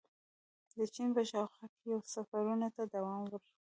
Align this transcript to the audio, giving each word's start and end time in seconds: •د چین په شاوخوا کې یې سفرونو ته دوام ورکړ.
•د 0.77 0.79
چین 0.95 1.09
په 1.17 1.21
شاوخوا 1.29 1.65
کې 1.73 1.83
یې 1.91 1.97
سفرونو 2.13 2.67
ته 2.75 2.81
دوام 2.93 3.19
ورکړ. 3.25 3.49